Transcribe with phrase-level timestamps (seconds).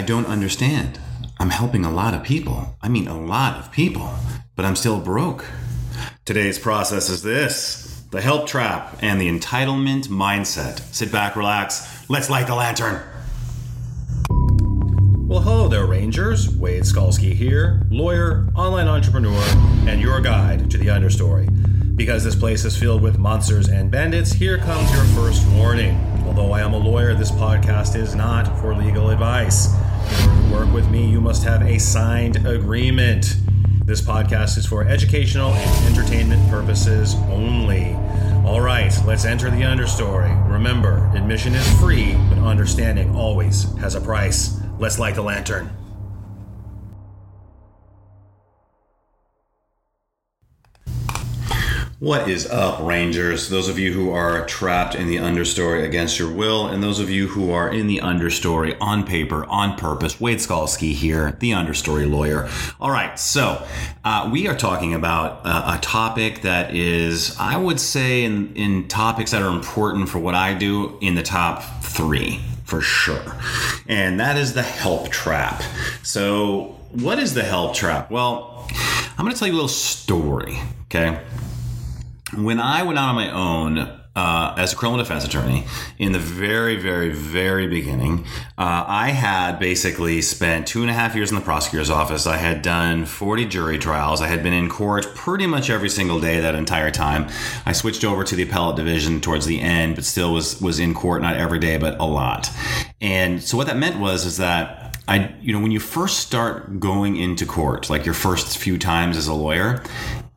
[0.00, 0.98] I don't understand.
[1.38, 2.74] I'm helping a lot of people.
[2.80, 4.10] I mean, a lot of people,
[4.56, 5.44] but I'm still broke.
[6.24, 10.80] Today's process is this the help trap and the entitlement mindset.
[10.94, 12.08] Sit back, relax.
[12.08, 13.02] Let's light the lantern.
[15.28, 16.48] Well, hello there, Rangers.
[16.48, 19.42] Wade Skalski here, lawyer, online entrepreneur,
[19.86, 21.46] and your guide to the understory.
[21.94, 26.09] Because this place is filled with monsters and bandits, here comes your first warning.
[26.40, 29.66] Although I am a lawyer, this podcast is not for legal advice.
[29.66, 33.36] To work with me, you must have a signed agreement.
[33.84, 37.92] This podcast is for educational and entertainment purposes only.
[38.46, 40.50] All right, let's enter the understory.
[40.50, 44.58] Remember, admission is free, but understanding always has a price.
[44.78, 45.79] Let's light the lantern.
[52.00, 53.50] What is up, Rangers?
[53.50, 57.10] Those of you who are trapped in the understory against your will, and those of
[57.10, 60.18] you who are in the understory on paper, on purpose.
[60.18, 62.48] Wade Skalski here, the understory lawyer.
[62.80, 63.62] All right, so
[64.02, 68.88] uh, we are talking about uh, a topic that is, I would say, in, in
[68.88, 73.36] topics that are important for what I do, in the top three for sure.
[73.88, 75.62] And that is the help trap.
[76.02, 78.10] So, what is the help trap?
[78.10, 78.66] Well,
[79.18, 81.20] I'm going to tell you a little story, okay?
[82.34, 85.64] When I went out on my own uh, as a criminal defense attorney
[85.98, 88.26] in the very, very, very beginning,
[88.58, 92.26] uh, I had basically spent two and a half years in the prosecutor's office.
[92.26, 94.20] I had done 40 jury trials.
[94.20, 97.28] I had been in court pretty much every single day that entire time.
[97.64, 100.92] I switched over to the appellate division towards the end, but still was was in
[100.92, 102.50] court not every day, but a lot.
[103.00, 106.78] And so what that meant was is that I, you know, when you first start
[106.78, 109.82] going into court, like your first few times as a lawyer,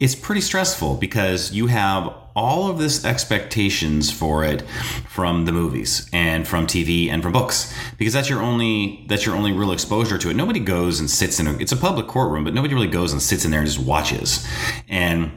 [0.03, 4.61] it's pretty stressful because you have all of this expectations for it
[5.07, 9.33] from the movies and from TV and from books because that's your only that's your
[9.33, 10.33] only real exposure to it.
[10.33, 13.21] Nobody goes and sits in a it's a public courtroom, but nobody really goes and
[13.21, 14.45] sits in there and just watches.
[14.89, 15.31] And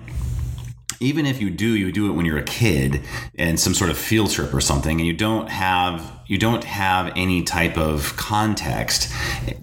[0.99, 3.03] even if you do, you do it when you're a kid
[3.39, 7.13] and some sort of field trip or something, and you don't have you don't have
[7.15, 9.13] any type of context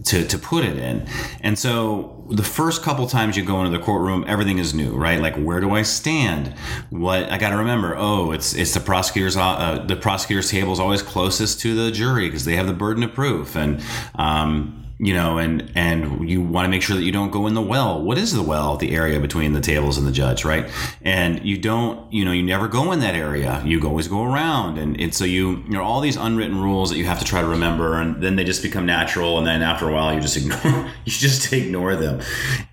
[0.06, 1.06] to, to put it in.
[1.42, 5.22] And so the first couple times you go into the courtroom, everything is new, right?
[5.22, 6.48] Like where do I stand?
[6.90, 7.96] What I got to remember?
[7.96, 12.28] Oh, it's it's the prosecutor's uh, the prosecutor's table is always closest to the jury
[12.28, 13.84] because they have the burden of proof, and
[14.16, 17.54] um, you know, and and you want to make sure that you don't go in
[17.54, 18.02] the well.
[18.02, 18.78] What is the well?
[18.78, 20.70] The area between the tables and the judge, right?
[21.02, 23.62] And you don't, you know, you never go in that area.
[23.66, 26.98] You always go around, and, and so you, you know, all these unwritten rules that
[26.98, 29.90] you have to try to remember, and then they just become natural, and then after
[29.90, 32.22] a while, you just ignore, you just ignore them,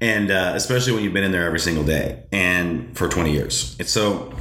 [0.01, 3.77] and uh, especially when you've been in there every single day and for twenty years.
[3.79, 4.33] And so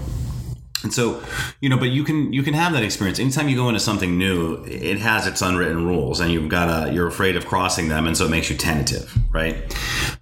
[0.81, 1.21] and so,
[1.59, 4.17] you know, but you can you can have that experience anytime you go into something
[4.17, 4.63] new.
[4.65, 8.15] It has its unwritten rules, and you've got to you're afraid of crossing them, and
[8.15, 9.57] so it makes you tentative, right?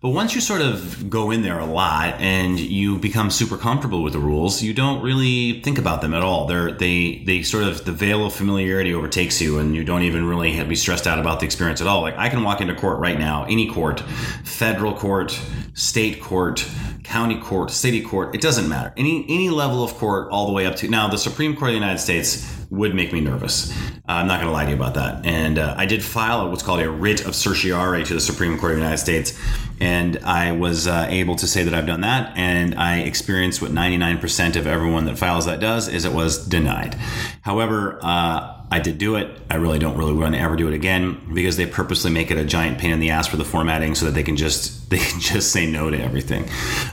[0.02, 4.02] But once you sort of go in there a lot and you become super comfortable
[4.02, 6.48] with the rules, you don't really think about them at all.
[6.48, 10.26] They're they they sort of the veil of familiarity overtakes you, and you don't even
[10.26, 12.02] really be stressed out about the experience at all.
[12.02, 14.00] Like I can walk into court right now, any court,
[14.44, 15.40] federal court,
[15.76, 16.68] state court
[17.08, 18.94] county court, city court, it doesn't matter.
[18.98, 21.74] Any any level of court, all the way up to now, the Supreme Court of
[21.74, 23.72] the United States would make me nervous.
[23.72, 25.26] Uh, I'm not going to lie to you about that.
[25.26, 28.74] And uh, I did file what's called a writ of certiorari to the Supreme Court
[28.74, 29.40] of the United States,
[29.80, 32.36] and I was uh, able to say that I've done that.
[32.38, 36.96] And I experienced what 99% of everyone that files that does is it was denied.
[37.42, 39.30] However uh, I did do it.
[39.50, 42.38] I really don't really want to ever do it again because they purposely make it
[42.38, 44.98] a giant pain in the ass for the formatting so that they can just they
[44.98, 46.50] can just say no to everything.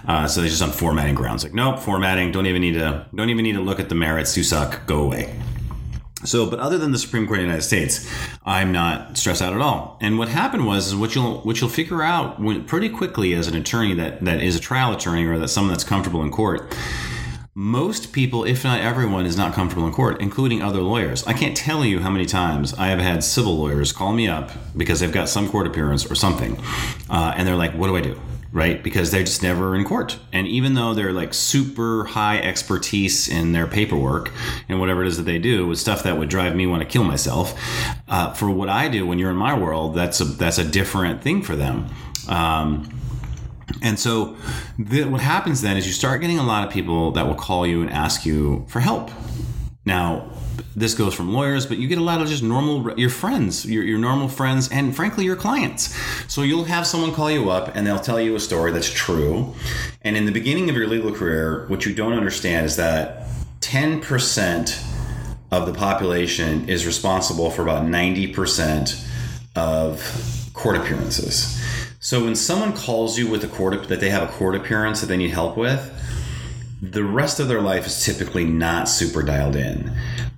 [0.07, 2.33] Uh, so they're just on formatting grounds like nope, formatting.
[2.33, 4.37] Don't even need to don't even need to look at the merits.
[4.37, 4.87] You suck.
[4.87, 5.35] Go away.
[6.25, 8.11] So, but other than the Supreme Court of the United States,
[8.47, 9.99] I'm not stressed out at all.
[10.01, 13.47] And what happened was, is what you'll what you'll figure out when, pretty quickly as
[13.47, 16.75] an attorney that that is a trial attorney or that someone that's comfortable in court
[17.54, 21.25] most people, if not everyone, is not comfortable in court, including other lawyers.
[21.25, 24.50] I can't tell you how many times I have had civil lawyers call me up
[24.76, 26.58] because they've got some court appearance or something,
[27.08, 28.20] uh, and they're like, "What do I do?"
[28.52, 28.82] Right?
[28.82, 33.52] Because they're just never in court, and even though they're like super high expertise in
[33.52, 34.32] their paperwork
[34.69, 36.88] and whatever it is that they do with stuff that would drive me want to
[36.88, 37.56] kill myself,
[38.08, 41.23] uh, for what I do when you're in my world, that's a that's a different
[41.23, 41.87] thing for them.
[42.29, 42.88] Um,
[43.84, 44.34] and so,
[44.78, 47.66] the, what happens then is you start getting a lot of people that will call
[47.66, 49.10] you and ask you for help.
[49.84, 50.31] Now,
[50.75, 53.84] this goes from lawyers, but you get a lot of just normal, your friends, your,
[53.84, 55.94] your normal friends, and frankly, your clients.
[56.32, 59.54] So you'll have someone call you up and they'll tell you a story that's true.
[60.00, 63.28] And in the beginning of your legal career, what you don't understand is that
[63.60, 64.82] 10%
[65.50, 69.06] of the population is responsible for about 90%
[69.56, 71.60] of court appearances.
[72.05, 75.06] So when someone calls you with a court that they have a court appearance that
[75.06, 75.91] they need help with,
[76.83, 79.91] the rest of their life is typically not super dialed in.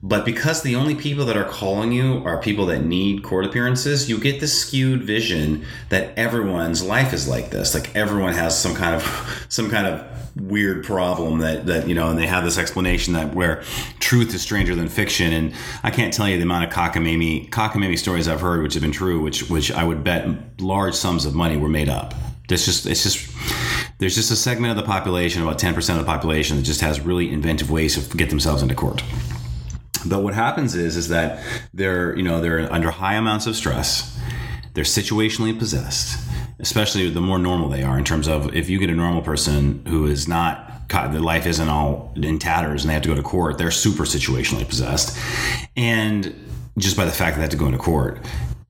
[0.07, 4.09] But because the only people that are calling you are people that need court appearances,
[4.09, 7.75] you get this skewed vision that everyone's life is like this.
[7.75, 12.09] Like everyone has some kind of some kind of weird problem that that you know,
[12.09, 13.65] and they have this explanation that where
[13.99, 15.33] truth is stranger than fiction.
[15.33, 18.85] And I can't tell you the amount of cockamamie cockamamie stories I've heard which have
[18.85, 20.29] been true, which which I would bet
[20.61, 22.15] large sums of money were made up.
[22.49, 23.29] It's just it's just
[23.99, 27.01] there's just a segment of the population, about 10% of the population, that just has
[27.01, 29.03] really inventive ways to get themselves into court.
[30.09, 31.43] But what happens is is that
[31.75, 34.19] they're you know they're under high amounts of stress.
[34.75, 36.19] They're situationally possessed,
[36.59, 39.85] especially the more normal they are in terms of if you get a normal person
[39.87, 43.23] who is not their life isn't all in tatters and they have to go to
[43.23, 43.59] court.
[43.59, 45.19] They're super situationally possessed,
[45.77, 46.35] and
[46.79, 48.25] just by the fact that they have to go into court.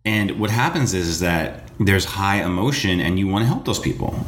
[0.04, 3.78] And what happens is, is that there's high emotion, and you want to help those
[3.78, 4.18] people.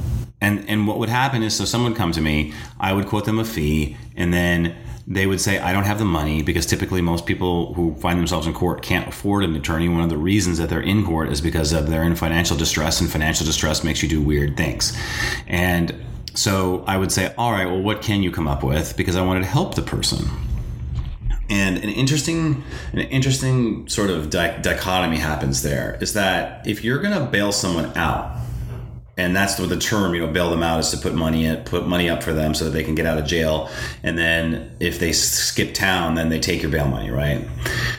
[0.40, 3.25] And and what would happen is, so someone would come to me, I would quote
[3.25, 4.76] them a fee, and then
[5.10, 8.46] they would say, I don't have the money because typically most people who find themselves
[8.46, 9.88] in court can't afford an attorney.
[9.88, 13.00] One of the reasons that they're in court is because of they're in financial distress,
[13.00, 14.94] and financial distress makes you do weird things.
[15.46, 15.94] And
[16.34, 18.99] so I would say, All right, well, what can you come up with?
[18.99, 20.26] Because I wanted to help the person.
[21.49, 22.62] And an interesting,
[22.93, 27.96] an interesting sort of dichotomy happens there is that if you're going to bail someone
[27.96, 28.37] out,
[29.19, 31.62] and that's the, the term you know bail them out is to put money in
[31.65, 33.70] put money up for them so that they can get out of jail.
[34.03, 37.47] And then if they skip town then they take your bail money right?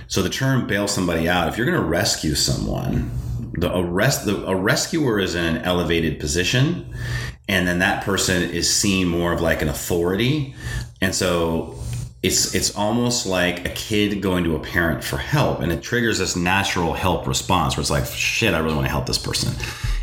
[0.08, 3.12] So the term bail somebody out if you're going to rescue someone
[3.54, 6.92] the arrest the a rescuer is in an elevated position
[7.50, 10.54] and then that person is seen more of like an authority.
[11.02, 11.76] And so
[12.22, 16.20] it's it's almost like a kid going to a parent for help and it triggers
[16.20, 19.54] this natural help response where it's like shit i really want to help this person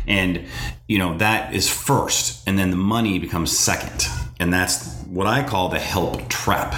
[0.07, 0.45] and
[0.87, 4.07] you know that is first and then the money becomes second.
[4.39, 6.73] And that's what i call the help trap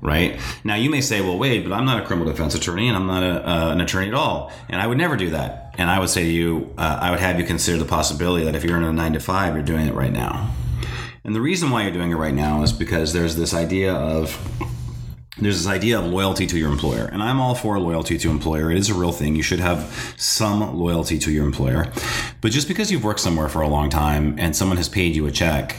[0.00, 0.38] right?
[0.62, 3.06] Now you may say well wait but i'm not a criminal defense attorney and i'm
[3.06, 4.52] not a, uh, an attorney at all.
[4.68, 5.74] And i would never do that.
[5.76, 8.54] And i would say to you uh, i would have you consider the possibility that
[8.54, 10.54] if you're in a nine to five you're doing it right now.
[11.24, 14.38] And the reason why you're doing it right now is because there's this idea of
[15.40, 18.70] there's this idea of loyalty to your employer and i'm all for loyalty to employer.
[18.70, 19.36] It is a real thing.
[19.36, 21.90] You should have some loyalty to your employer.
[22.40, 25.26] But just because you've worked somewhere for a long time and someone has paid you
[25.26, 25.76] a check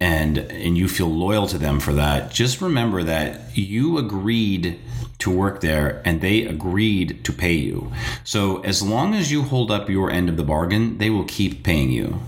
[0.00, 4.78] and and you feel loyal to them for that just remember that you agreed
[5.18, 7.90] to work there and they agreed to pay you.
[8.22, 11.64] So as long as you hold up your end of the bargain they will keep
[11.64, 12.20] paying you.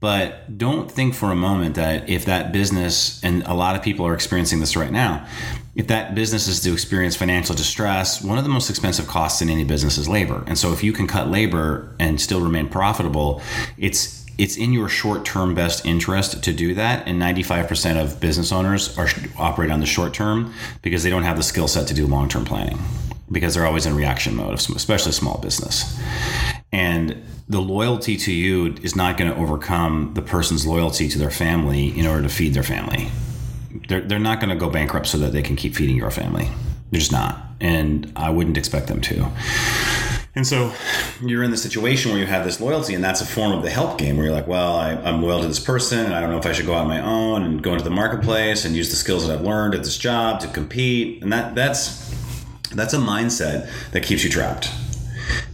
[0.00, 4.06] But don't think for a moment that if that business and a lot of people
[4.06, 5.26] are experiencing this right now
[5.74, 9.50] if that business is to experience financial distress, one of the most expensive costs in
[9.50, 10.44] any business is labor.
[10.46, 13.42] And so if you can cut labor and still remain profitable,
[13.76, 17.06] it's it's in your short-term best interest to do that.
[17.06, 19.06] And 95% of business owners are
[19.38, 22.44] operate on the short term because they don't have the skill set to do long-term
[22.44, 22.78] planning
[23.30, 26.00] because they're always in reaction mode especially small business.
[26.72, 31.30] And the loyalty to you is not going to overcome the person's loyalty to their
[31.30, 33.10] family in order to feed their family
[33.88, 36.48] they're, they're not going to go bankrupt so that they can keep feeding your family.
[36.90, 37.40] They're just not.
[37.60, 39.30] And I wouldn't expect them to.
[40.36, 40.72] And so
[41.22, 43.70] you're in the situation where you have this loyalty, and that's a form of the
[43.70, 46.30] help game where you're like, well, I, am loyal to this person, and I don't
[46.30, 48.74] know if I should go out on my own and go into the marketplace and
[48.74, 51.22] use the skills that I've learned at this job to compete.
[51.22, 52.12] And that that's
[52.74, 54.72] that's a mindset that keeps you trapped.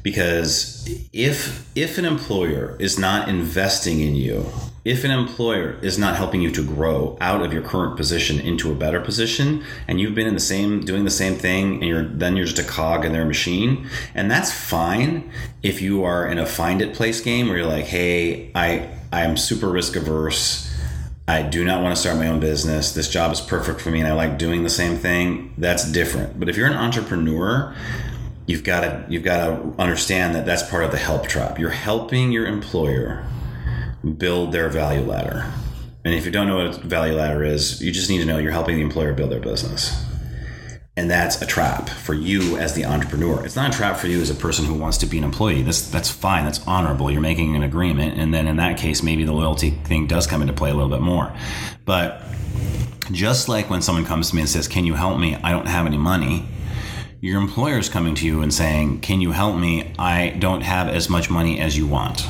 [0.02, 4.46] Because if if an employer is not investing in you
[4.84, 8.72] if an employer is not helping you to grow out of your current position into
[8.72, 12.04] a better position and you've been in the same doing the same thing and you're
[12.04, 15.30] then you're just a cog in their machine and that's fine
[15.62, 19.22] if you are in a find it place game where you're like hey i i
[19.22, 20.66] am super risk averse
[21.28, 22.92] I do not want to start my own business.
[22.92, 25.54] This job is perfect for me and I like doing the same thing.
[25.56, 26.40] That's different.
[26.40, 27.72] But if you're an entrepreneur,
[28.46, 31.56] you've got to you've got to understand that that's part of the help trap.
[31.56, 33.24] You're helping your employer
[34.16, 35.52] build their value ladder.
[36.04, 38.38] And if you don't know what a value ladder is, you just need to know
[38.38, 40.04] you're helping the employer build their business.
[40.96, 43.44] And that's a trap for you as the entrepreneur.
[43.44, 45.62] It's not a trap for you as a person who wants to be an employee.
[45.62, 46.44] That's that's fine.
[46.44, 47.10] That's honorable.
[47.10, 50.42] You're making an agreement, and then in that case, maybe the loyalty thing does come
[50.42, 51.32] into play a little bit more.
[51.84, 52.22] But
[53.12, 55.36] just like when someone comes to me and says, "Can you help me?
[55.36, 56.46] I don't have any money."
[57.20, 59.92] Your employer is coming to you and saying, "Can you help me?
[59.98, 62.26] I don't have as much money as you want."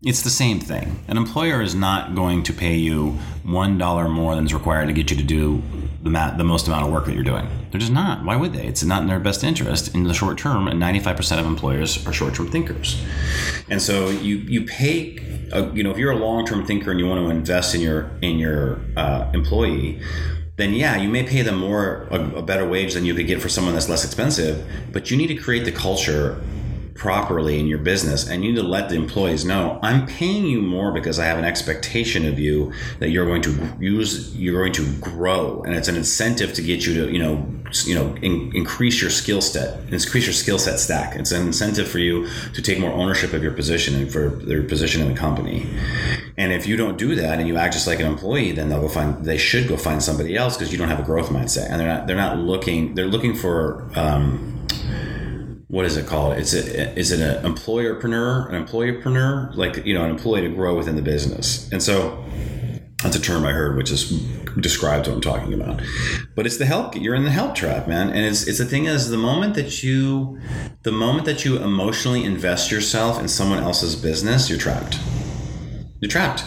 [0.00, 1.02] It's the same thing.
[1.08, 4.92] An employer is not going to pay you one dollar more than is required to
[4.92, 5.60] get you to do
[6.04, 7.48] the, the most amount of work that you're doing.
[7.72, 8.24] They're just not.
[8.24, 8.64] Why would they?
[8.64, 10.68] It's not in their best interest in the short term.
[10.68, 13.04] And 95% of employers are short term thinkers.
[13.68, 15.18] And so you you pay.
[15.52, 17.80] Uh, you know, if you're a long term thinker and you want to invest in
[17.80, 20.00] your in your uh, employee,
[20.54, 23.42] then yeah, you may pay them more a, a better wage than you could get
[23.42, 24.64] for someone that's less expensive.
[24.92, 26.40] But you need to create the culture
[26.98, 30.60] properly in your business and you need to let the employees know i'm paying you
[30.60, 34.72] more because i have an expectation of you that you're going to use you're going
[34.72, 35.62] to grow.
[35.62, 37.46] And it's an incentive to get you to you know
[37.84, 41.16] you know in, increase your skill set increase your skill set stack.
[41.16, 44.62] It's an incentive for you to take more ownership of your position and for their
[44.62, 45.68] position in the company.
[46.36, 48.80] And if you don't do that and you act just like an employee then they'll
[48.80, 51.70] go find they should go find somebody else because you don't have a growth mindset.
[51.70, 54.57] And they're not they're not looking they're looking for um,
[55.68, 56.38] what is it called?
[56.38, 60.74] It's a, is it an employerpreneur, an employerpreneur, like you know, an employee to grow
[60.74, 61.70] within the business.
[61.70, 62.24] And so
[63.02, 64.10] that's a term I heard, which is
[64.60, 65.82] describes what I'm talking about.
[66.34, 66.96] But it's the help.
[66.96, 68.08] You're in the help trap, man.
[68.08, 70.40] And it's it's the thing is the moment that you,
[70.82, 74.98] the moment that you emotionally invest yourself in someone else's business, you're trapped.
[76.00, 76.44] You're trapped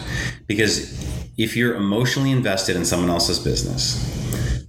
[0.48, 1.00] because
[1.38, 4.21] if you're emotionally invested in someone else's business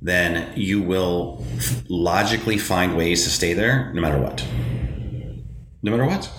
[0.04, 1.44] then you will
[1.88, 4.46] logically find ways to stay there no matter what.
[5.84, 6.32] No matter what.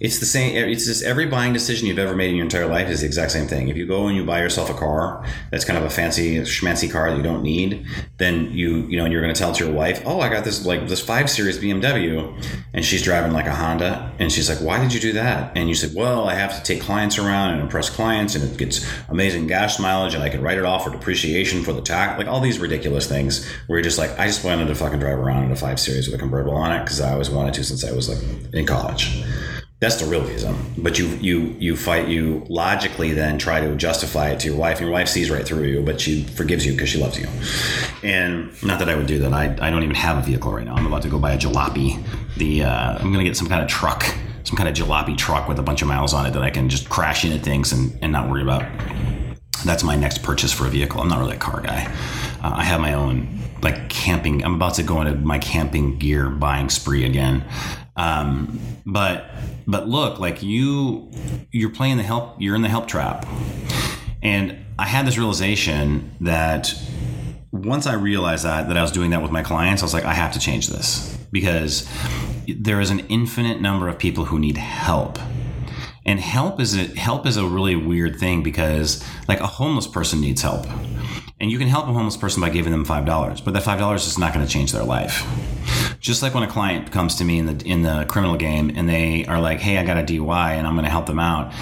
[0.00, 0.56] It's the same.
[0.56, 3.30] It's just every buying decision you've ever made in your entire life is the exact
[3.30, 3.68] same thing.
[3.68, 6.90] If you go and you buy yourself a car that's kind of a fancy schmancy
[6.90, 7.86] car that you don't need,
[8.16, 10.44] then you you know and you're going to tell to your wife, oh, I got
[10.44, 14.58] this like this five series BMW, and she's driving like a Honda, and she's like,
[14.58, 15.52] why did you do that?
[15.54, 18.56] And you said, well, I have to take clients around and impress clients, and it
[18.56, 22.18] gets amazing gas mileage, and I can write it off for depreciation for the tax,
[22.18, 25.18] like all these ridiculous things where you're just like, I just wanted to fucking drive
[25.18, 27.64] around in a five series with a convertible on it because I always wanted to
[27.64, 28.18] since I was like
[28.62, 29.22] in college.
[29.82, 30.56] That's the real reason.
[30.78, 34.78] But you you you fight you logically then try to justify it to your wife.
[34.78, 37.26] And your wife sees right through you, but she forgives you because she loves you.
[38.08, 39.32] And not that I would do that.
[39.32, 40.76] I, I don't even have a vehicle right now.
[40.76, 42.00] I'm about to go buy a jalopy.
[42.36, 44.04] The uh, I'm gonna get some kind of truck,
[44.44, 46.68] some kind of jalopy truck with a bunch of miles on it that I can
[46.68, 48.62] just crash into things and, and not worry about.
[49.64, 51.00] That's my next purchase for a vehicle.
[51.00, 51.92] I'm not really a car guy.
[52.40, 54.44] Uh, I have my own like camping.
[54.44, 57.44] I'm about to go into my camping gear buying spree again.
[57.96, 59.26] Um, but
[59.66, 61.10] but look, like you
[61.50, 62.40] you're playing the help.
[62.40, 63.26] You're in the help trap,
[64.22, 66.74] and I had this realization that
[67.50, 70.04] once I realized that that I was doing that with my clients, I was like,
[70.04, 71.88] I have to change this because
[72.48, 75.18] there is an infinite number of people who need help.
[76.04, 80.20] And help is a help is a really weird thing because like a homeless person
[80.20, 80.66] needs help.
[81.38, 83.78] And you can help a homeless person by giving them five dollars but that five
[83.78, 85.26] dollars is not going to change their life
[86.02, 88.88] just like when a client comes to me in the in the criminal game and
[88.88, 91.52] they are like hey i got a dui and i'm going to help them out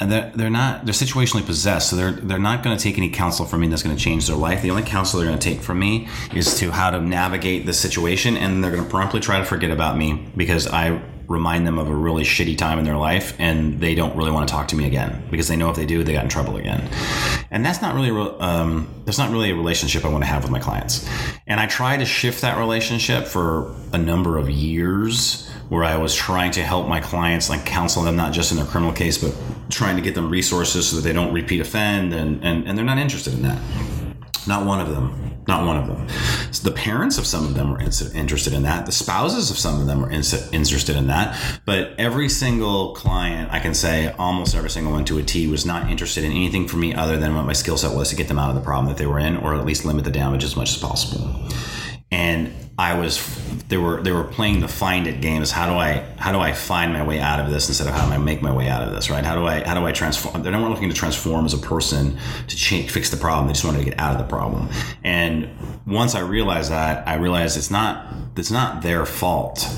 [0.00, 3.10] and they're, they're not they're situationally possessed so they're they're not going to take any
[3.10, 4.62] counsel from me that's going to change their life.
[4.62, 7.74] The only counsel they're going to take from me is to how to navigate the
[7.74, 11.78] situation and they're going to promptly try to forget about me because i remind them
[11.78, 14.66] of a really shitty time in their life and they don't really want to talk
[14.66, 16.86] to me again because they know if they do they got in trouble again.
[17.52, 18.10] And that's not really
[18.40, 21.08] um, that's not really a relationship i want to have with my clients.
[21.46, 26.16] And i try to shift that relationship for a number of years where i was
[26.16, 29.32] trying to help my clients like counsel them not just in their criminal case but
[29.70, 32.84] trying to get them resources so that they don't repeat offend and, and, and they're
[32.84, 34.09] not interested in that
[34.46, 36.08] not one of them not one of them.
[36.52, 38.86] So the parents of some of them were interested in that.
[38.86, 41.60] The spouses of some of them were interested in that.
[41.66, 45.66] But every single client, I can say almost every single one to a T, was
[45.66, 48.28] not interested in anything for me other than what my skill set was to get
[48.28, 50.44] them out of the problem that they were in, or at least limit the damage
[50.44, 51.48] as much as possible.
[52.12, 53.18] And I was
[53.70, 56.40] they were they were playing the find it game is how do I how do
[56.40, 58.68] I find my way out of this instead of how do I make my way
[58.68, 59.24] out of this right?
[59.24, 62.18] How do I how do I transform they're not looking to transform as a person
[62.48, 63.46] to change fix the problem.
[63.46, 64.68] They just wanted to get out of the problem.
[65.04, 65.48] And
[65.86, 69.68] once I realized that I realized it's not it's not their fault.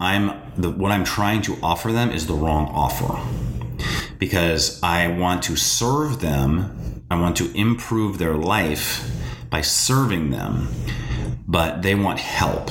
[0.00, 3.20] I'm the what I'm trying to offer them is the wrong offer.
[4.18, 9.10] Because I want to serve them I want to improve their life
[9.50, 10.68] by serving them
[11.48, 12.70] but they want help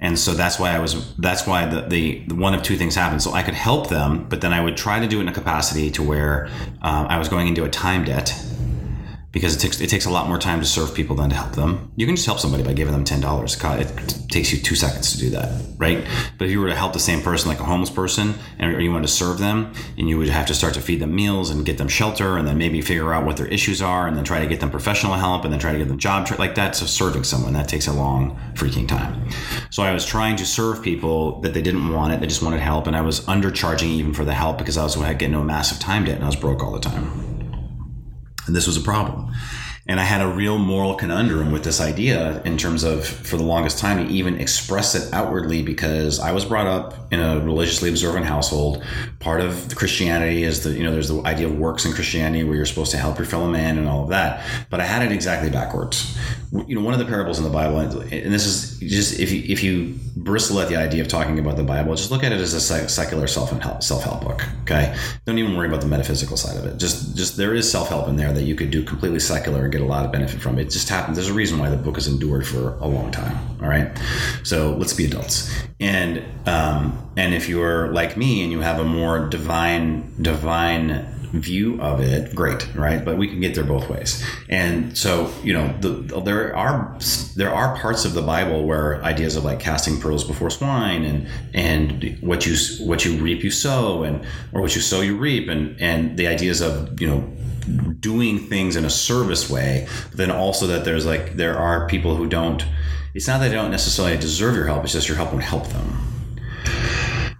[0.00, 2.94] and so that's why I was that's why the, the, the, one of two things
[2.94, 3.22] happened.
[3.22, 5.32] So I could help them, but then I would try to do it in a
[5.32, 6.48] capacity to where
[6.82, 8.34] uh, I was going into a time debt
[9.36, 11.52] because it takes it takes a lot more time to serve people than to help
[11.52, 11.92] them.
[11.94, 13.62] You can just help somebody by giving them ten dollars.
[13.62, 16.06] It takes you two seconds to do that, right?
[16.38, 18.90] But if you were to help the same person, like a homeless person, and you
[18.90, 21.66] wanted to serve them, and you would have to start to feed them meals and
[21.66, 24.40] get them shelter, and then maybe figure out what their issues are, and then try
[24.40, 26.78] to get them professional help, and then try to get them job tra- like that's
[26.78, 29.28] so serving someone that takes a long freaking time.
[29.68, 32.60] So I was trying to serve people that they didn't want it, they just wanted
[32.60, 35.78] help, and I was undercharging even for the help because I was getting a massive
[35.78, 37.35] time debt, and I was broke all the time.
[38.46, 39.32] And this was a problem.
[39.88, 43.44] And I had a real moral conundrum with this idea in terms of, for the
[43.44, 47.88] longest time, to even express it outwardly because I was brought up in a religiously
[47.88, 48.84] observant household.
[49.20, 52.56] Part of Christianity is the, you know, there's the idea of works in Christianity where
[52.56, 54.44] you're supposed to help your fellow man and all of that.
[54.70, 56.18] But I had it exactly backwards.
[56.66, 59.42] You know, one of the parables in the Bible, and this is just if you,
[59.46, 62.40] if you bristle at the idea of talking about the Bible, just look at it
[62.40, 64.42] as a secular self help self help book.
[64.62, 66.78] Okay, don't even worry about the metaphysical side of it.
[66.78, 69.84] Just just there is self help in there that you could do completely secular get
[69.84, 70.58] a lot of benefit from.
[70.58, 71.16] It just happens.
[71.16, 73.36] There's a reason why the book has endured for a long time.
[73.60, 73.96] All right,
[74.42, 75.52] so let's be adults.
[75.80, 81.80] And um, and if you're like me and you have a more divine divine view
[81.80, 83.04] of it, great, right?
[83.04, 84.24] But we can get there both ways.
[84.48, 86.98] And so, you know, the, there are
[87.34, 91.28] there are parts of the Bible where ideas of like casting pearls before swine and
[91.52, 92.56] and what you
[92.86, 96.26] what you reap you sow and or what you sow you reap and and the
[96.26, 97.36] ideas of you know
[98.00, 102.16] doing things in a service way, but then also that there's like there are people
[102.16, 102.64] who don't.
[103.14, 105.66] It's not that they don't necessarily deserve your help; it's just your help won't help
[105.68, 106.06] them.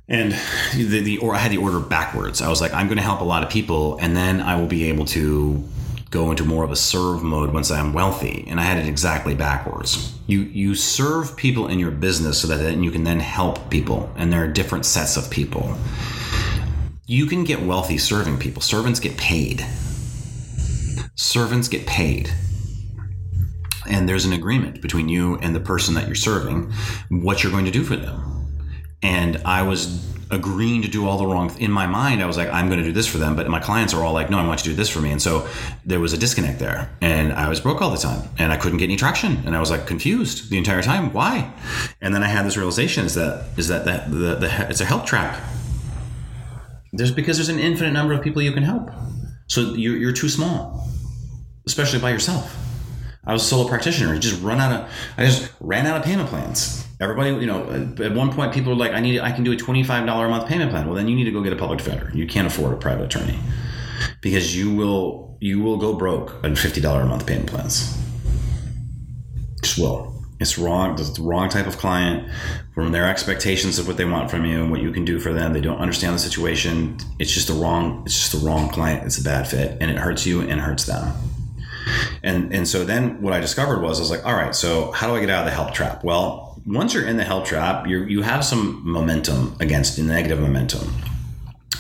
[0.09, 0.33] And
[0.75, 2.41] the, the or I had the order backwards.
[2.41, 4.69] I was like, I'm going to help a lot of people, and then I will
[4.69, 5.65] be able to
[6.11, 8.47] go into more of a serve mode once I'm wealthy.
[8.49, 10.17] And I had it exactly backwards.
[10.27, 14.13] You you serve people in your business so that then you can then help people,
[14.17, 15.77] and there are different sets of people.
[17.07, 18.63] You can get wealthy serving people.
[18.63, 19.65] Servants get paid
[21.17, 22.31] servants get paid.
[23.89, 26.73] And there's an agreement between you and the person that you're serving
[27.09, 28.33] what you're going to do for them.
[29.03, 32.49] And i was agreeing to do all the wrong in my mind i was like
[32.49, 34.45] i'm going to do this for them but my clients are all like no i
[34.45, 35.13] want you to do this for me.
[35.13, 35.47] And so
[35.85, 38.79] there was a disconnect there and i was broke all the time and i couldn't
[38.79, 41.13] get any traction and i was like confused the entire time.
[41.13, 41.53] Why?
[42.01, 44.85] And then i had this realization is that is that, that the, the, it's a
[44.85, 45.41] help trap.
[46.93, 48.91] There's because there's an infinite number of people you can help.
[49.49, 50.89] So you're, you're too small
[51.67, 52.57] especially by yourself.
[53.25, 54.15] I was a solo practitioner.
[54.15, 56.87] I just run out of, I just ran out of payment plans.
[57.01, 59.57] Everybody, you know, at one point people were like, I need, I can do a
[59.57, 60.87] $25 a month payment plan.
[60.87, 62.11] Well, then you need to go get a public defender.
[62.15, 63.39] You can't afford a private attorney
[64.21, 67.99] because you will, you will go broke on $50 a month payment plans.
[69.63, 70.15] Just will.
[70.39, 70.99] It's wrong.
[70.99, 72.31] It's the wrong type of client
[72.75, 75.33] from their expectations of what they want from you and what you can do for
[75.33, 75.53] them.
[75.53, 76.99] They don't understand the situation.
[77.19, 78.03] It's just the wrong.
[78.05, 79.07] It's just the wrong client.
[79.07, 81.11] It's a bad fit, and it hurts you and hurts them.
[82.23, 85.07] And and so then what I discovered was I was like, all right, so how
[85.09, 86.03] do I get out of the help trap?
[86.03, 90.41] Well, once you're in the help trap, you you have some momentum against the negative
[90.41, 90.93] momentum.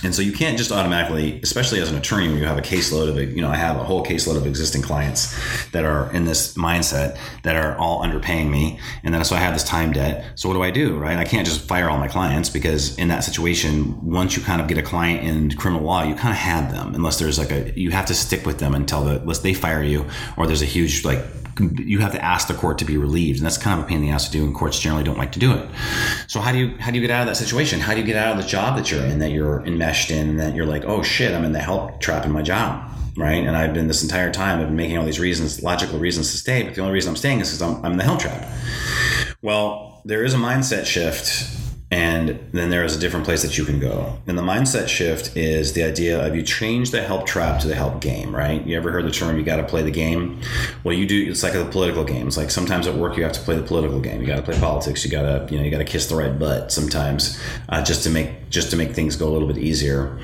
[0.02, 3.08] And so you can't just automatically, especially as an attorney, when you have a caseload
[3.08, 5.34] of, you know, I have a whole caseload of existing clients
[5.70, 8.78] that are in this mindset that are all underpaying me.
[9.02, 10.24] And then so I have this time debt.
[10.34, 11.16] So what do I do, right?
[11.16, 14.68] I can't just fire all my clients because in that situation, once you kind of
[14.68, 17.78] get a client in criminal law, you kind of have them unless there's like a,
[17.78, 20.06] you have to stick with them until the, unless they fire you
[20.36, 21.24] or there's a huge like
[21.60, 23.98] you have to ask the court to be relieved, and that's kind of a pain
[23.98, 24.44] in the ass to do.
[24.44, 25.68] And courts generally don't like to do it.
[26.26, 27.80] So how do you how do you get out of that situation?
[27.80, 30.30] How do you get out of the job that you're in, that you're enmeshed in,
[30.30, 33.44] and that you're like, oh shit, I'm in the help trap in my job, right?
[33.44, 36.36] And I've been this entire time, I've been making all these reasons, logical reasons to
[36.36, 38.48] stay, but the only reason I'm staying is because I'm, I'm in the help trap.
[39.42, 43.64] Well, there is a mindset shift and then there is a different place that you
[43.64, 44.18] can go.
[44.26, 47.76] And the mindset shift is the idea of you change the help trap to the
[47.76, 48.66] help game, right?
[48.66, 50.40] You ever heard the term you got to play the game?
[50.82, 51.30] Well, you do.
[51.30, 52.36] It's like the political games.
[52.36, 54.20] Like sometimes at work you have to play the political game.
[54.20, 55.04] You got to play politics.
[55.04, 58.02] You got to you know you got to kiss the right butt sometimes uh, just
[58.02, 60.18] to make just to make things go a little bit easier.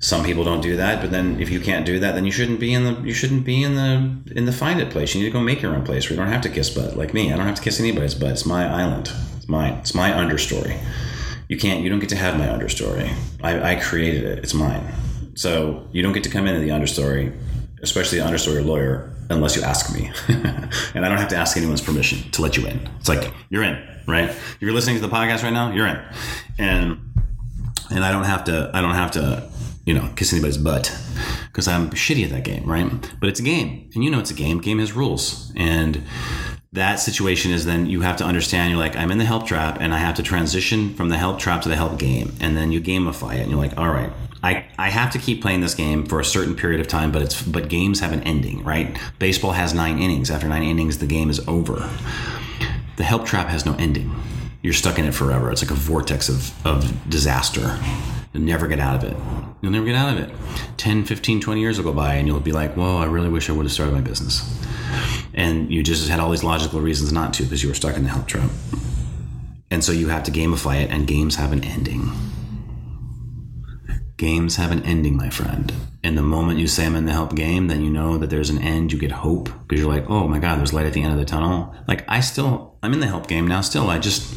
[0.00, 2.60] Some people don't do that, but then if you can't do that, then you shouldn't
[2.60, 5.14] be in the you shouldn't be in the in the find it place.
[5.14, 6.96] You need to go make your own place where you don't have to kiss butt.
[6.96, 8.32] Like me, I don't have to kiss anybody's butt.
[8.32, 9.12] It's my island.
[9.36, 9.74] It's mine.
[9.74, 10.78] It's my understory
[11.48, 13.12] you can't you don't get to have my understory
[13.42, 14.86] I, I created it it's mine
[15.34, 17.36] so you don't get to come into the understory
[17.82, 21.80] especially the understory lawyer unless you ask me and i don't have to ask anyone's
[21.80, 25.08] permission to let you in it's like you're in right if you're listening to the
[25.08, 26.00] podcast right now you're in
[26.58, 27.07] and
[27.90, 29.48] and i don't have to i don't have to
[29.84, 30.94] you know kiss anybody's butt
[31.46, 34.30] because i'm shitty at that game right but it's a game and you know it's
[34.30, 36.02] a game game has rules and
[36.72, 39.78] that situation is then you have to understand you're like i'm in the help trap
[39.80, 42.70] and i have to transition from the help trap to the help game and then
[42.70, 45.74] you gamify it and you're like all right I, I have to keep playing this
[45.74, 48.96] game for a certain period of time, but it's but games have an ending, right?
[49.18, 50.30] Baseball has nine innings.
[50.30, 51.90] After nine innings, the game is over.
[52.96, 54.14] The help trap has no ending.
[54.62, 55.52] You're stuck in it forever.
[55.52, 57.78] It's like a vortex of, of disaster.
[58.32, 59.16] You'll never get out of it.
[59.62, 60.34] You'll never get out of it.
[60.76, 63.48] 10, 15, 20 years will go by and you'll be like, whoa, I really wish
[63.48, 64.42] I would have started my business.
[65.34, 68.02] And you just had all these logical reasons not to because you were stuck in
[68.02, 68.50] the help trap.
[69.70, 72.10] And so you have to gamify it, and games have an ending.
[74.16, 75.72] Games have an ending, my friend.
[76.08, 78.48] And the moment you say I'm in the help game, then you know that there's
[78.48, 78.94] an end.
[78.94, 81.18] You get hope because you're like, oh my God, there's light at the end of
[81.18, 81.74] the tunnel.
[81.86, 83.60] Like I still, I'm in the help game now.
[83.60, 84.34] Still, I just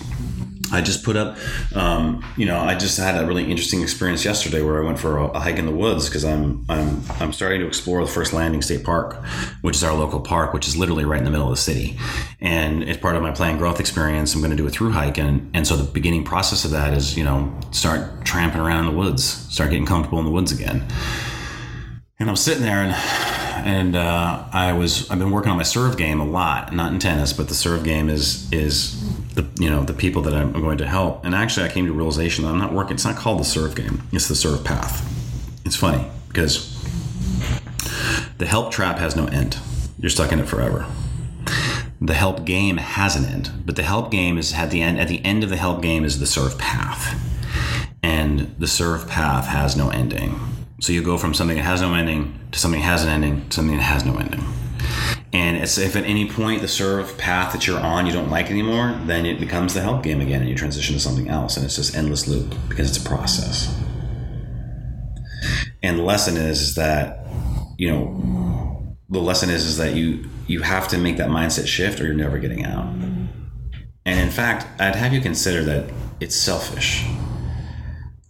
[0.73, 1.37] I just put up,
[1.73, 5.17] um, you know, I just had a really interesting experience yesterday where I went for
[5.17, 8.33] a, a hike in the woods because I'm I'm I'm starting to explore the First
[8.33, 9.23] Landing State Park,
[9.61, 11.97] which is our local park, which is literally right in the middle of the city,
[12.41, 14.33] and it's part of my planned growth experience.
[14.33, 16.93] I'm going to do a through hike, and and so the beginning process of that
[16.93, 20.51] is you know start tramping around in the woods, start getting comfortable in the woods
[20.51, 20.85] again,
[22.21, 22.93] and I'm sitting there and
[23.65, 26.99] and uh, I was I've been working on my serve game a lot, not in
[26.99, 29.01] tennis, but the serve game is is
[29.33, 31.25] the you know the people that I'm going to help.
[31.25, 32.93] And actually, I came to realization that I'm not working.
[32.93, 34.03] It's not called the serve game.
[34.11, 35.07] It's the serve path.
[35.65, 36.69] It's funny because
[38.37, 39.57] the help trap has no end.
[39.99, 40.85] You're stuck in it forever.
[41.99, 44.99] The help game has an end, but the help game is at the end.
[44.99, 47.19] At the end of the help game is the serve path,
[48.03, 50.39] and the serve path has no ending.
[50.81, 53.47] So you go from something that has no ending to something that has an ending
[53.49, 54.43] to something that has no ending.
[55.31, 58.49] And it's if at any point the serve path that you're on you don't like
[58.49, 61.55] anymore, then it becomes the help game again and you transition to something else.
[61.55, 63.79] And it's just endless loop because it's a process.
[65.83, 67.27] And the lesson is, is that,
[67.77, 72.01] you know, the lesson is is that you you have to make that mindset shift
[72.01, 72.87] or you're never getting out.
[72.87, 77.05] And in fact, I'd have you consider that it's selfish.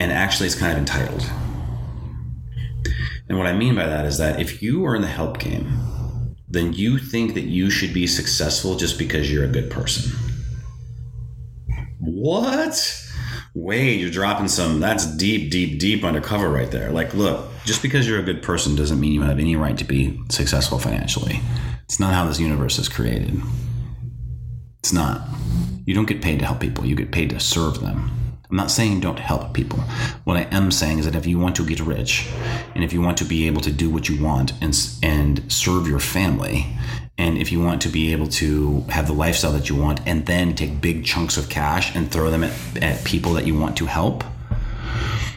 [0.01, 1.25] And actually it's kind of entitled.
[3.31, 6.35] And what I mean by that is that if you are in the help game,
[6.49, 10.11] then you think that you should be successful just because you're a good person.
[12.01, 13.07] What?
[13.55, 16.91] Wade, you're dropping some, that's deep, deep, deep undercover right there.
[16.91, 19.85] Like, look, just because you're a good person doesn't mean you have any right to
[19.85, 21.39] be successful financially.
[21.85, 23.41] It's not how this universe is created.
[24.79, 25.25] It's not.
[25.85, 28.11] You don't get paid to help people, you get paid to serve them.
[28.51, 29.79] I'm not saying don't help people.
[30.25, 32.27] What I am saying is that if you want to get rich
[32.75, 35.87] and if you want to be able to do what you want and, and serve
[35.87, 36.67] your family,
[37.17, 40.25] and if you want to be able to have the lifestyle that you want and
[40.25, 43.77] then take big chunks of cash and throw them at, at people that you want
[43.77, 44.21] to help,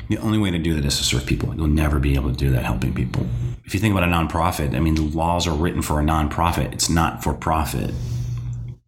[0.09, 1.55] the only way to do that is to serve people.
[1.55, 3.29] You'll never be able to do that helping people.
[3.64, 6.72] If you think about a nonprofit, I mean, the laws are written for a nonprofit,
[6.72, 7.94] it's not for profit.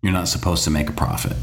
[0.03, 1.37] You're not supposed to make a profit.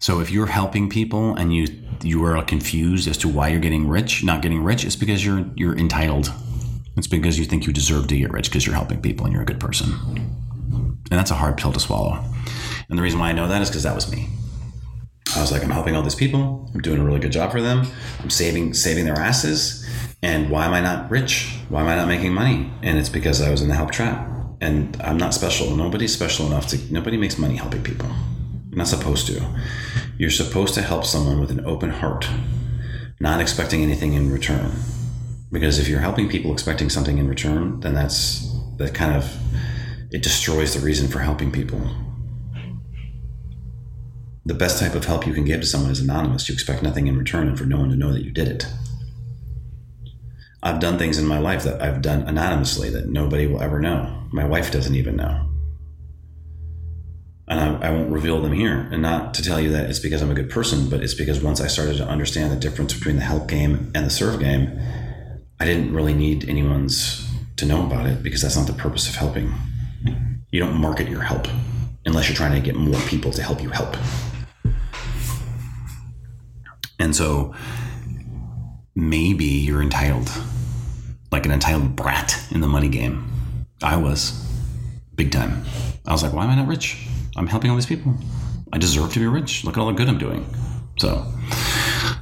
[0.00, 1.66] So if you're helping people and you
[2.02, 5.44] you are confused as to why you're getting rich, not getting rich, it's because you're
[5.54, 6.32] you're entitled.
[6.96, 9.42] It's because you think you deserve to get rich because you're helping people and you're
[9.42, 9.92] a good person.
[11.10, 12.24] And that's a hard pill to swallow.
[12.88, 14.30] And the reason why I know that is because that was me.
[15.36, 16.70] I was like, I'm helping all these people.
[16.74, 17.86] I'm doing a really good job for them.
[18.20, 19.86] I'm saving saving their asses.
[20.22, 21.54] And why am I not rich?
[21.68, 22.72] Why am I not making money?
[22.82, 24.26] And it's because I was in the help trap.
[24.62, 25.76] And I'm not special.
[25.76, 26.78] Nobody's special enough to.
[26.90, 28.08] Nobody makes money helping people.
[28.70, 29.44] You're not supposed to.
[30.16, 32.28] You're supposed to help someone with an open heart,
[33.18, 34.70] not expecting anything in return.
[35.50, 39.36] Because if you're helping people expecting something in return, then that's that kind of
[40.12, 41.80] it destroys the reason for helping people.
[44.46, 46.48] The best type of help you can give to someone is anonymous.
[46.48, 48.66] You expect nothing in return and for no one to know that you did it.
[50.62, 54.28] I've done things in my life that I've done anonymously that nobody will ever know.
[54.32, 55.49] My wife doesn't even know
[57.50, 58.88] and I, I, won't reveal them here.
[58.92, 61.42] And not to tell you that it's because I'm a good person, but it's because
[61.42, 64.80] once I started to understand the difference between the help game and the serve game,
[65.58, 69.16] I didn't really need anyone's to know about it because that's not the purpose of
[69.16, 69.52] helping.
[70.52, 71.48] You don't market your help
[72.06, 73.96] unless you're trying to get more people to help you help.
[77.00, 77.52] And so
[78.94, 80.30] maybe you're entitled,
[81.32, 83.28] like an entitled brat in the money game.
[83.82, 84.32] I was
[85.16, 85.64] big time.
[86.06, 87.08] I was like, why am I not rich?
[87.36, 88.14] I'm helping all these people.
[88.72, 89.64] I deserve to be rich.
[89.64, 90.46] Look at all the good I'm doing.
[90.98, 91.26] So,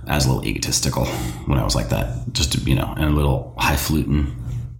[0.07, 1.05] I was a little egotistical
[1.47, 4.35] when I was like that, just to, you know, and a little highfalutin.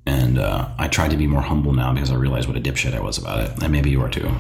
[0.07, 2.95] And uh, I tried to be more humble now because I realized what a dipshit
[2.95, 3.63] I was about it.
[3.63, 4.31] And maybe you are too.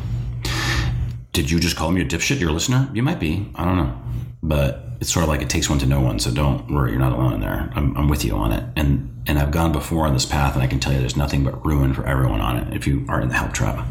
[1.32, 2.88] Did you just call me a dipshit, your listener?
[2.94, 3.50] You might be.
[3.54, 4.00] I don't know.
[4.42, 6.18] But it's sort of like it takes one to know one.
[6.20, 7.70] So don't worry, you're not alone in there.
[7.74, 8.64] I'm, I'm with you on it.
[8.76, 11.44] And and I've gone before on this path, and I can tell you there's nothing
[11.44, 13.86] but ruin for everyone on it if you are in the help trap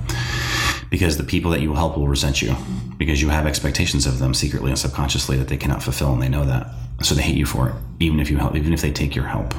[0.89, 2.55] because the people that you help will resent you
[2.97, 6.29] because you have expectations of them secretly and subconsciously that they cannot fulfill and they
[6.29, 6.67] know that
[7.03, 9.25] So they hate you for it, even if you help, even if they take your
[9.25, 9.53] help.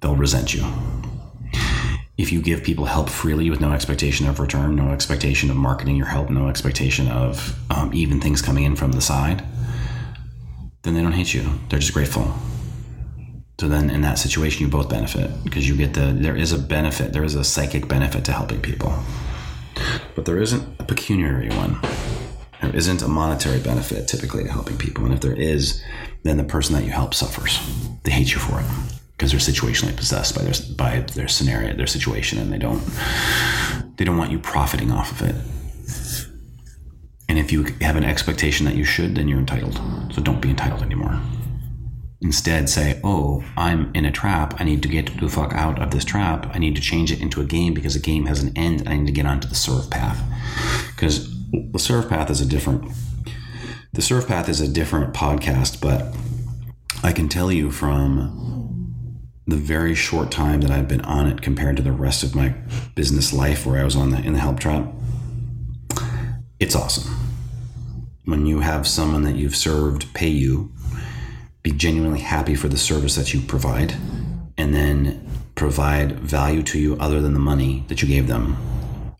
[0.00, 0.64] They'll resent you.
[2.18, 5.96] If you give people help freely with no expectation of return, no expectation of marketing
[5.96, 9.42] your help, no expectation of um, even things coming in from the side,
[10.82, 11.48] then they don't hate you.
[11.68, 12.34] They're just grateful.
[13.60, 16.58] So then in that situation, you both benefit because you get the, there is a
[16.58, 18.92] benefit, there is a psychic benefit to helping people.
[20.18, 21.78] But there isn't a pecuniary one.
[22.60, 25.04] There isn't a monetary benefit typically to helping people.
[25.04, 25.80] And if there is,
[26.24, 27.60] then the person that you help suffers.
[28.02, 28.66] They hate you for it
[29.12, 32.82] because they're situationally possessed by their by their scenario, their situation, and they don't
[33.96, 35.36] they don't want you profiting off of it.
[37.28, 39.80] And if you have an expectation that you should, then you're entitled.
[40.12, 41.16] So don't be entitled anymore.
[42.20, 44.60] Instead, say, "Oh, I'm in a trap.
[44.60, 46.50] I need to get the fuck out of this trap.
[46.52, 48.88] I need to change it into a game because a game has an end, and
[48.88, 50.20] I need to get onto the serve path."
[50.90, 51.30] Because
[51.72, 52.90] the serve path is a different.
[53.92, 56.14] The serve path is a different podcast, but
[57.02, 58.46] I can tell you from
[59.46, 62.54] the very short time that I've been on it compared to the rest of my
[62.94, 64.92] business life where I was on the in the help trap,
[66.58, 67.14] it's awesome.
[68.24, 70.72] When you have someone that you've served pay you,
[71.62, 73.94] be genuinely happy for the service that you provide,
[74.56, 78.56] and then provide value to you other than the money that you gave them,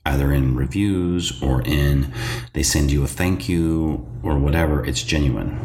[0.07, 2.13] either in reviews or in
[2.53, 5.59] they send you a thank you or whatever, it's genuine.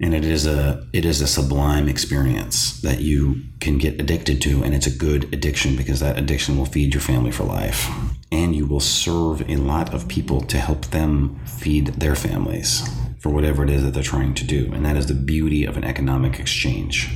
[0.00, 4.64] And it is a it is a sublime experience that you can get addicted to
[4.64, 7.88] and it's a good addiction because that addiction will feed your family for life.
[8.32, 12.82] And you will serve a lot of people to help them feed their families
[13.22, 14.68] for whatever it is that they're trying to do.
[14.74, 17.08] And that is the beauty of an economic exchange.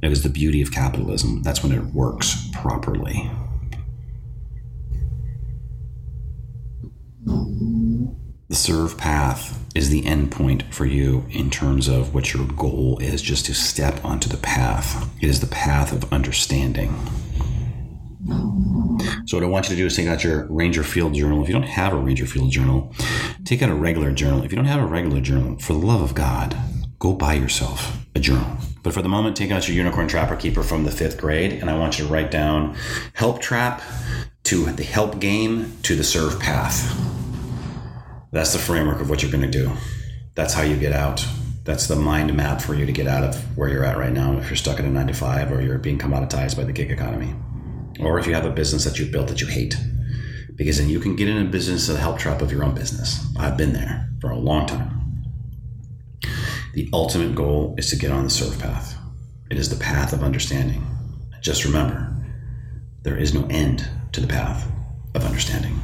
[0.00, 1.42] It is the beauty of capitalism.
[1.42, 3.28] That's when it works properly.
[8.48, 12.98] The serve path is the end point for you in terms of what your goal
[13.00, 15.12] is just to step onto the path.
[15.20, 16.94] It is the path of understanding
[19.26, 21.48] so what i want you to do is take out your ranger field journal if
[21.48, 22.92] you don't have a ranger field journal
[23.44, 26.02] take out a regular journal if you don't have a regular journal for the love
[26.02, 26.56] of god
[26.98, 30.62] go buy yourself a journal but for the moment take out your unicorn trapper keeper
[30.62, 32.74] from the fifth grade and i want you to write down
[33.14, 33.82] help trap
[34.42, 37.06] to the help game to the serve path
[38.36, 39.72] that's the framework of what you're going to do.
[40.34, 41.26] That's how you get out.
[41.64, 44.36] That's the mind map for you to get out of where you're at right now.
[44.36, 46.90] If you're stuck in a nine to five or you're being commoditized by the gig
[46.90, 47.34] economy,
[48.00, 49.76] or if you have a business that you've built that you hate,
[50.54, 53.26] because then you can get in a business, a help trap of your own business.
[53.38, 55.24] I've been there for a long time.
[56.74, 58.96] The ultimate goal is to get on the serve path.
[59.50, 60.84] It is the path of understanding.
[61.40, 62.14] Just remember,
[63.02, 64.70] there is no end to the path
[65.14, 65.80] of understanding.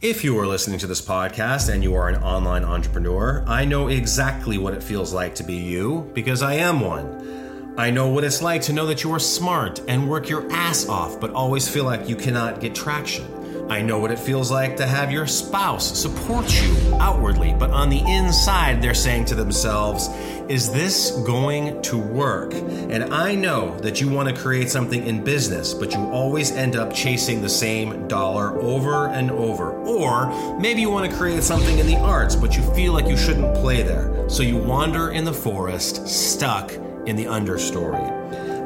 [0.00, 3.88] If you are listening to this podcast and you are an online entrepreneur, I know
[3.88, 7.33] exactly what it feels like to be you because I am one.
[7.76, 10.88] I know what it's like to know that you are smart and work your ass
[10.88, 13.26] off, but always feel like you cannot get traction.
[13.68, 17.88] I know what it feels like to have your spouse support you outwardly, but on
[17.88, 20.08] the inside, they're saying to themselves,
[20.48, 22.54] Is this going to work?
[22.54, 26.76] And I know that you want to create something in business, but you always end
[26.76, 29.72] up chasing the same dollar over and over.
[29.72, 33.16] Or maybe you want to create something in the arts, but you feel like you
[33.16, 34.28] shouldn't play there.
[34.28, 36.70] So you wander in the forest, stuck
[37.06, 38.10] in the understory.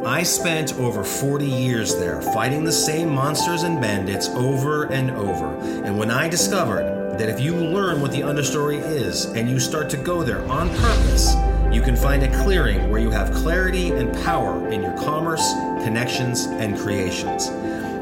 [0.07, 5.57] I spent over 40 years there fighting the same monsters and bandits over and over.
[5.85, 9.91] And when I discovered that if you learn what the understory is and you start
[9.91, 11.35] to go there on purpose,
[11.73, 15.53] you can find a clearing where you have clarity and power in your commerce,
[15.85, 17.49] connections, and creations.